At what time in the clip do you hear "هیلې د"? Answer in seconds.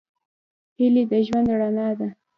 0.77-1.13